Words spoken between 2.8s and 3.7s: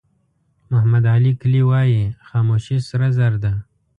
سره زر ده.